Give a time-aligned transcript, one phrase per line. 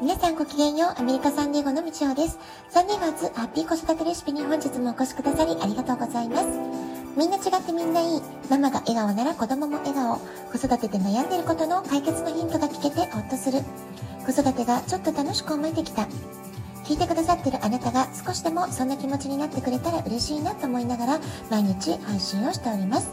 [0.00, 2.38] 皆さんごきげんよう、アメリカサンディエゴのみちおです。
[2.68, 6.46] サンディエゴ初ハッピー子育てレシピに本日もお越しくださりありがとうございます。
[7.16, 8.22] みんな違ってみんないい。
[8.48, 10.18] ママが笑顔なら子供も笑顔。
[10.52, 13.58] 子育てで悩んでることの解決のヒントが聞けてほっとする。
[14.24, 16.02] 子育てがちょっと楽しく思えてきた。
[16.84, 23.10] 聞いてくださってるあなたが少しでもそんな気持ちになってくれたら嬉しいなと思いながら毎日配信をしております。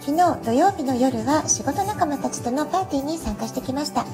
[0.00, 4.04] 昨日土曜日の夜は仕事仲間たちとのパーティーに参加してきました。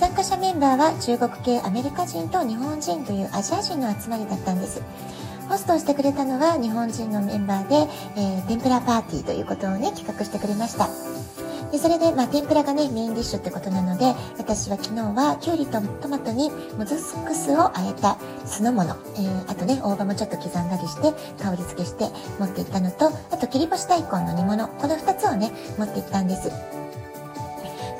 [0.00, 4.80] 参加者メンバーは中国系アメリカ人と日本人というアジア人の集まりだったんです。
[5.46, 7.74] ホストをしてくれたのは日本人のメンバーで、
[8.16, 10.88] えー、天ぷらパーティーということをね、企画してくれました。
[11.70, 21.12] でそれで、まあ、天ぷらがね、メインディッシュってことなので、私は昨日はきゅうりとトマトにモズスクスをあえた酢の物、えー、あとね、大葉もちょっと刻んだりして、
[21.42, 22.06] 香り付けして
[22.38, 26.50] 持っていったのと、あと切り干し大根の煮物、この2つをね、持っていったんです。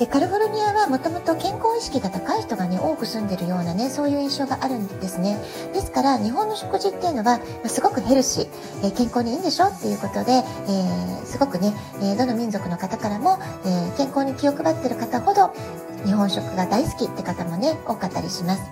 [0.00, 5.36] でカリフォルニアはもともと健康意識が高い人がね多く住んでるようなねそういう印象があるんですね。
[5.74, 8.48] ですから日本の食事っていうのはすごくヘルシー、
[8.82, 15.52] えー、健康にいいんでしょっていうことで、えー、すごくね、えー、どの民族の方からも、え健康に気を配ってる方ほど
[16.06, 18.62] 日本食が大好きって方もね多かったりします。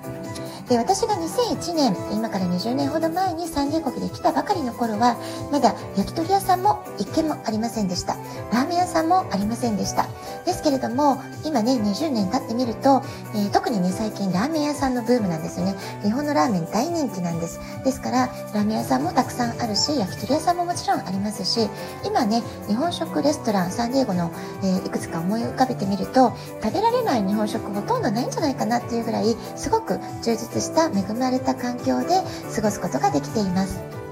[0.69, 3.71] で私が2001年今から20年ほど前にサン
[4.19, 5.17] 来たばかりの頃は
[5.53, 8.17] まだ焼き鳥屋さんも一軒もありませんでした。
[8.53, 10.09] ラーメン屋さんもありませんでした。
[10.45, 13.03] ですけれども今ね20年経ってみると、
[13.35, 15.77] えー、特にね最近ラーメン屋さんのブームなんですよね。
[16.03, 17.61] 日本のラーメン大人気なんです。
[17.85, 21.69] ですからラーメン屋さんもたくさんあるし焼き鳥屋さんももちろんありますし
[22.05, 24.33] 今ね日本食レストランサンデーゴの、
[24.65, 32.09] えー、いくつか思い浮かべてみると食べられない日本食ほとんどないんじゃないかなっていうぐらいすごく充実した恵まれた環境で
[32.53, 34.08] 過ごすことができています。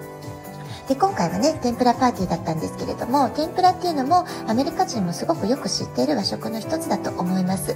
[0.89, 7.75] で、今回はね、天ぷらパーティーだったんですけれども、天ぷらっていうのもアメリカ人もすごくよく知っている和食の一つだと思います。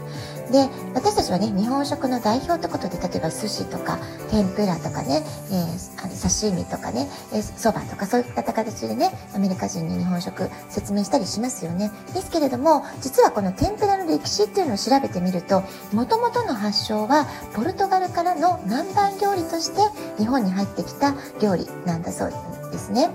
[0.53, 3.99] で、私たちはね、日本食の代表ってことで、例えば寿司とか
[4.31, 11.91] 天ぷらとかね、えー、あの刺身とかね、えー、とかそういった形でね、アメリカ人に日本食説明したりしますよね。
[12.15, 19.81] ですけれども、実はこの天ぷらの歴史っていうのを調べてみると、元々の発祥はポルトガルからの南蛮料理として
[20.17, 22.60] 日本に入ってきた料理なんだそうです。
[22.71, 23.11] ですね。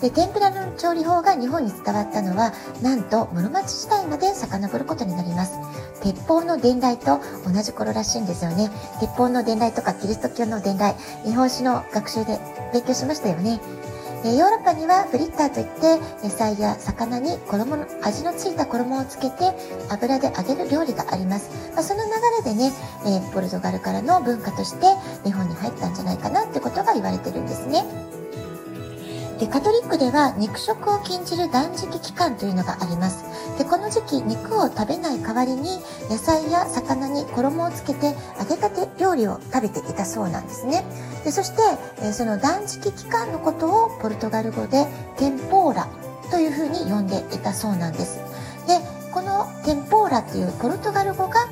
[0.00, 5.58] で天ぷらの調理法が日本に伝わったのはなんと室町時代まで遡ることになります。
[6.02, 8.70] 鉄砲の伝来と同じ頃らしいんですよね。
[9.00, 10.94] 鉄砲の伝来とかキリスト教の伝来
[11.24, 12.38] 日本史の学習で
[12.72, 13.60] 勉強しましたよね。
[14.24, 19.54] ヨーロッパにはフリッターといって野菜や魚に衣の味のついた衣をつけて
[19.90, 22.10] 油で揚げる料理があります、まあ、その流
[22.44, 22.72] れでね、
[23.06, 24.86] え、ポルトガルからの文化として
[25.24, 27.84] 日本に入ったんじゃないかなってことが言われてるんですね。
[29.38, 33.24] でカトリックでは肉食を禁じる断食期間というのがあります。
[33.56, 35.78] でこの時期肉を食べない代わりに
[36.10, 40.84] 野菜や魚に衣をつけて揚げたて料理を食べていたそうなんですね。
[41.24, 41.62] でそして、
[42.02, 45.88] えその断食期間のことをポルトガル語でテンポーラ
[46.30, 48.18] というふうに呼んでいたそうなんです。
[48.66, 48.80] で
[49.12, 51.46] このテンポーラというポルトガル語が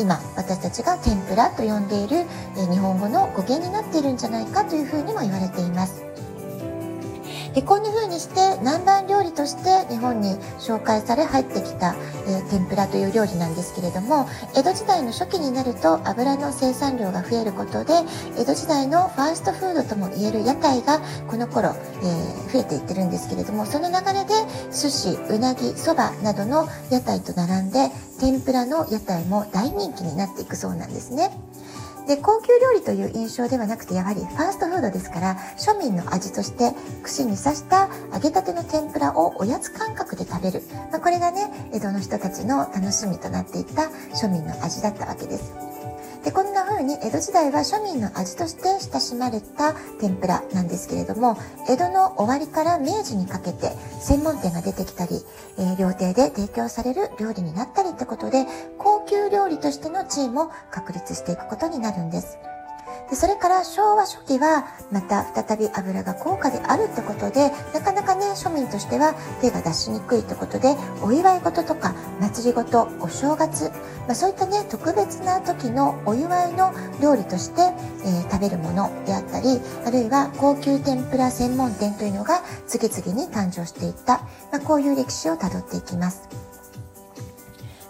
[0.00, 2.24] 今私たちが天ぷらと呼んでいる
[2.70, 6.07] 日本語の語源になっているんじゃないかというふうにも言われています。
[7.58, 11.96] でこんな風にして南蛮料理として日本に紹介され入ってきた、
[12.28, 17.94] えー、天ぷらという料理なんですけれども江戸時代の初期になると油の生産量が増えることで
[18.38, 24.34] 江戸時代のファーストフードともいえる屋台がこの頃、えー、増えていってるんですけれどもその流れで
[24.70, 27.90] 寿司うなぎそばなどの屋台と並んで
[28.20, 31.32] 天ぷらの屋台も大人気になっていくそうなんですね。
[32.08, 45.67] で高級料理という印象ではなくてやはりファーストフードですから庶民の味として串に刺した揚げたての天ぷらをおやつ感覚で食べる、まあ、これがね江戸の人たちの楽しみとなっていった庶民の味だったわけです。
[46.24, 53.70] でこんな風に江戸時代は庶民の味として親しまれた天ぷらなんですけれども江戸の終わりから明治にかけて
[54.00, 55.20] 専門店が出てきたり、
[55.58, 58.46] えー、料亭で提供される料理になったりってことで
[58.78, 62.38] 高級料理としての地位も確立していくことになるんです。
[63.10, 73.70] でそれから昭和初期はまた再び油が高価であるってことでなかなかね庶民としては手が出しにくいってことでお祝い事とか祭り事お正月、
[74.06, 77.62] まあ、そういったね特別な時のお祝いの料理として、
[78.04, 84.18] えー、食べるものであったりあるいは高級天ぷら専門店というのが次々に誕生していった、
[84.52, 86.28] まあ、こういう歴史をたどっていきます。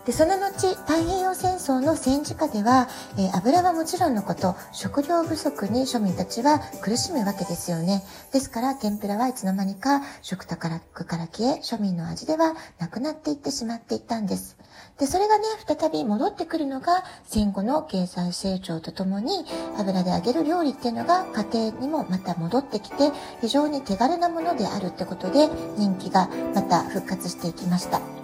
[0.08, 2.88] でその後太平洋戦争の戦時下では、
[3.18, 8.02] えー、油はもちろんのこと食料不足に庶民たちは苦しむわけですよね
[8.32, 10.56] ですから天ぷらはいつの間にか食卓
[11.04, 14.56] から消え庶民の味ではなくなっていってしまっていたんです
[14.98, 19.44] でそれがね再び戻ってくるのが戦後の経済成長とともに
[19.76, 23.12] 油で揚げる料理っていうのが家庭にもまた戻ってきて
[23.42, 28.17] 非常に手軽なものであるってことで人気がまた復活していきました。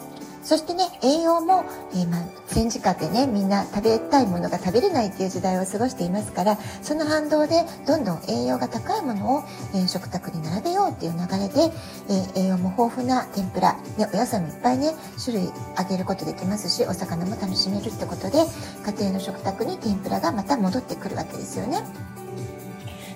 [0.45, 1.65] そしてね、栄養も、
[1.95, 9.45] えー、まあ、戦時下でね、みんな食べたいものが食べれないっていう時代を過ごしていますから、その反動でどんどん栄養が高いものを、
[9.75, 11.73] えー、食卓に並べようっていう流れで、
[12.11, 14.93] えー、栄養も豊富な天ぷら、ね、お野菜もいっぱいね、
[15.23, 18.45] 種類あげることできますし、お魚も楽しめるってことで、
[18.85, 21.79] 家庭の食卓に天ぷらがまた戻ってくるわけですよね。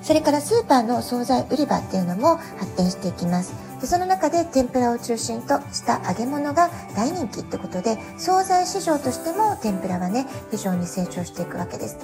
[0.00, 3.67] それからスーパーの惣菜売り場っていうのも発展していきます。
[3.80, 11.98] でその中で天ぷらを中心とした揚げ物が大人気ってことで惣菜市場としても天ぷらはね非常に成長していくわけです。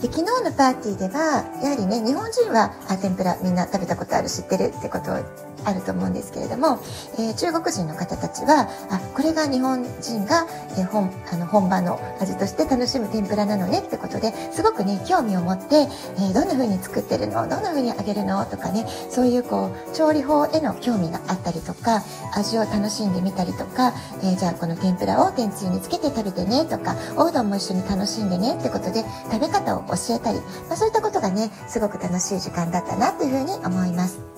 [0.00, 6.80] で昨日のパーティーではやはりね日本人はあ天ぷらみんな食べたことある知ってるってことをあると思うんですけれども、
[7.18, 10.46] えー、中国人の方たちはあこれが日本人が、
[10.76, 22.02] えー、本あの本場の味として楽しむ天ぷらなのねってことですごくね興味を持って、えー、どんな風に作ってるのどんな風に揚げるのとかねそういうこう調理法への興味があったりとか
[22.36, 30.38] 味を楽しんでみたりとか、えじゃあこの天ぷらを天つゆにつけて食べてねとかおうどんも一緒に楽しんでねってことで食べ方を教えたり、
[30.68, 34.37] まあ、そういったことがねすごく楽しい時間だったなというふうに思います。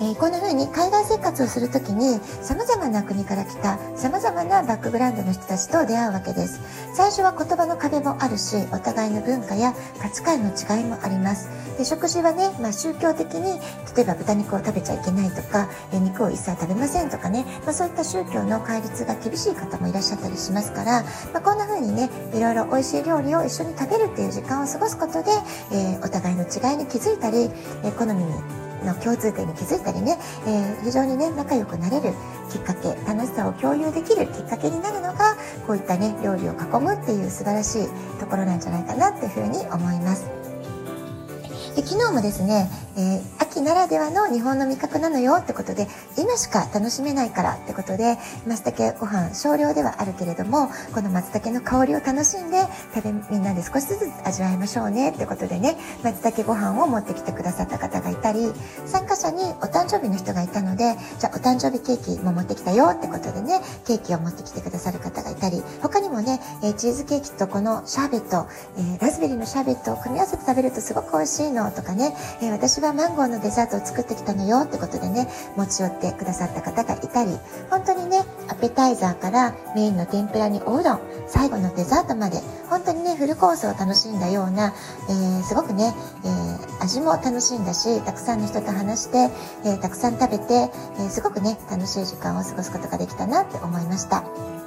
[0.00, 6.60] えー、こんな風に海外生活をする時に様々な国から来た様々なバックグラウンドの人たちと出会うわけです。
[6.94, 11.48] 最初は言葉の壁もあるしお互いの文化や価値観の違いもあります。
[11.76, 13.60] で食事はね、まあ、宗教的に
[13.94, 21.02] 例えば豚肉を食べちゃいけないとか、え肉を一切食べませんとかね、まあ、そういった宗教の戒律が厳しい方もいらっしゃったりしますから、
[21.32, 25.30] まあ、こんな風にねいろいろ美味しい料理を一緒に食べるっていう時間を過ごすことで、
[25.72, 27.50] えー、お互いの違いに気づいたり、
[27.84, 32.14] えー、好みにの共通点に気づいたりね、えー、非常にね仲良くなれる
[32.50, 35.36] きっかけ楽しさを共有できるきっかけになるのが
[35.66, 37.88] こういったね料理を囲むっていう素晴らしい
[38.18, 40.37] ところなんじゃないかなっていうふうに思います。
[41.78, 45.86] で昨日もですね、えー、秋ならではの日本の味覚なのよってことで
[46.18, 52.62] 今しか楽しめないからってことで松茸ご飯少量ではあるけれどもこの松茸の香りを楽しんで
[52.96, 58.50] 食べみんなで少しずつ味わいましょうねってことでね松茸ご飯を持ってきてくださった方がいたり
[58.84, 71.67] 参加者にお誕生日の人がいたのでじゃあお誕生日ケーキも持ってきたよってことでねケーキを持ってきてくださる方がいたり他にもね、えチーズケーキとこのシャーベット、えラズベリーのシャーベットを組み合わせて食べるとすごく美味しいの。
[71.70, 77.38] とかね、えー、私はマンゴーのデザートを作ってきたのよってことでね、持ち寄ってくださった方がいたり、
[77.70, 84.74] 本当にね、アペタイザーからメインの天ぷらにおうどん、最後のデザートまで、本当にね、フルコースを楽しんだような、
[85.08, 85.94] えー、すごくね、
[86.24, 89.30] えー、味も楽しんだし、たくさんの人と話して、
[89.64, 94.57] えたくさん食べて、えすごくね、楽しい時間を過ごすことができたなって思いました。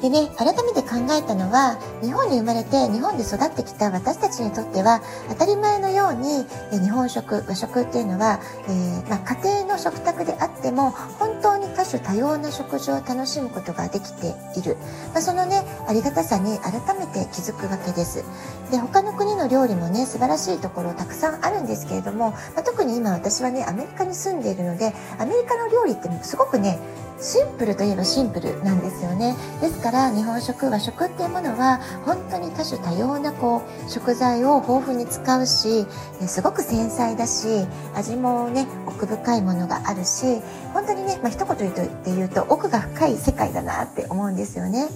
[0.00, 14.78] でね、改めて考えたのは、日本に生まれて日本で育ってきた私たちにとっては、当たり前のように、え日本食、和食っていうのは、えー、まあ、家庭の食卓であっても、本当に多種多様な食事を楽しむことができている。
[15.12, 18.24] まあ、そのね、ありがたさに改めて気づくわけです。
[18.70, 26.78] で、他の国の料理もね、素晴らしいところたくさんあるんですけれども、まあ、特に今私はね、アメリカに住んでいるので、アメリカの料理ってすごくね、
[27.20, 35.86] シンプルといえばシンプルなんですよねですから日本食和食っていうものは本当に多種多様なこう食材を豊富に使うし
[36.26, 40.40] すごく繊細だし味もね奥深いものがあるし
[40.72, 44.88] 本当にね、まあ、一言で言うと奥が深い世界だなって思うんですよね。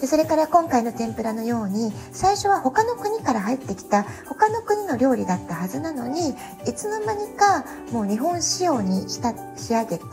[0.00, 6.30] でそれから今回の天ぷらのように最初は他の国から入ってきた他の国の料理だったはずなのに
[6.66, 10.04] いつの間にかもう日本仕様にした仕上げて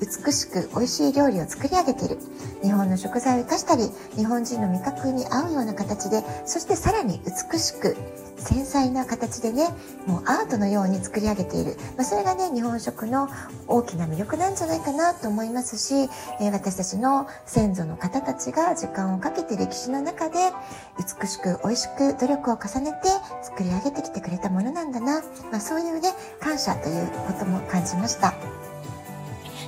[0.00, 2.18] 美しく美味しい料理を作り上げている。
[2.62, 3.84] 日本の食材を生かしたり
[4.16, 7.96] 日本人の味覚に合うような形でそしてさらに美しく
[8.36, 9.68] 繊細な形でね
[10.06, 13.28] もうアートのように作り上げている、まあ、それがね日本食の
[13.68, 16.08] 大きな魅力なんじゃないかなと思いますし、
[16.40, 20.52] えー、私たちの先祖の方たちが時間をかけて歴史の中で
[20.98, 23.08] 美しく美味しく努力を重ねて
[23.42, 28.59] 作り上げてきてくれたものなんだな、まあ、そういうね感謝ということも感じました。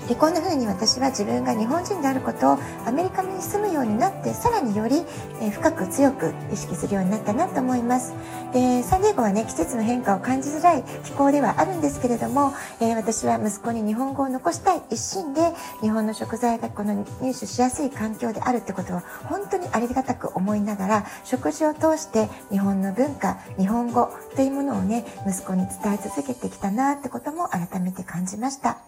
[0.09, 5.05] でこんな風に私は自分が日本人であることをアメリカに住むようになってさらにより、
[5.41, 8.13] え深く強く意識するようになったなと思います。
[8.53, 16.93] でサンディエゴはね季節の変化を感じづらい気候ではあるんですけれども、えー、私は息子に日本語を残したい一心で日本の食材がこの
[17.23, 28.79] 入手しやすい環境であるってことを本当にありがたく思いながら食事を通して日本の文化日本語というものをね息子に伝え続けてきたなってことも改めて感じました。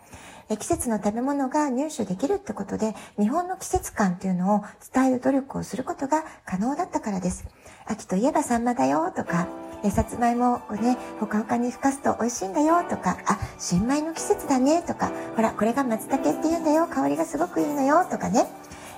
[0.58, 7.46] 季節の食べ物が入手できるってことで日本の季節感っていうのを伝える努力をすることが可能だったからです。
[7.86, 9.46] 秋といえばサンマだよとか
[9.84, 18.46] えさつまいもをね、ほかほかにふかすと美味しいんだよとか、あ、新米の季節だねとか、ほら、これが松茸って言うんだよ、香りがすごくいいのよとかね、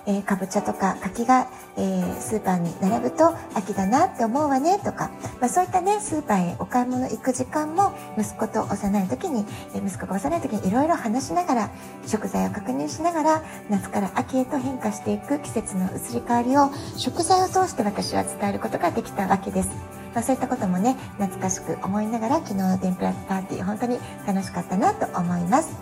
[0.06, 5.10] えー、かぼちゃとか柿が、えー、スーパーに並ぶと秋だなって思うわねとか、
[5.40, 9.44] まあ、そういったねスーパーへお買い物行く時間も息子と幼い時に、
[9.74, 11.70] え、息子が幼い時にいろいろ話しながら
[12.06, 19.70] 食材を確認しながら夏から秋へと変化していく季節の移り変わりを食材を通して私は伝えることができたわけです。
[20.14, 25.76] まあ、そういったこともね懐かしく思いながら昨日の天ぷらパーティー本当に楽しかったなと思います。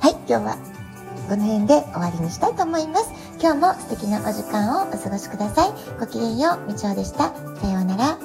[0.00, 0.69] はい今日は
[1.30, 3.12] この辺で終わりにしたいと思います。
[3.40, 5.70] 今日も素敵なお時間をお過ごしください。
[6.00, 7.32] ごきげんよう、みちおでした。
[7.60, 8.18] さようなら